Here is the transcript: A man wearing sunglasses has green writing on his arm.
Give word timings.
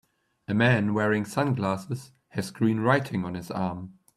A 0.47 0.55
man 0.55 0.95
wearing 0.95 1.25
sunglasses 1.25 2.11
has 2.29 2.49
green 2.49 2.79
writing 2.79 3.23
on 3.23 3.35
his 3.35 3.51
arm. 3.51 3.99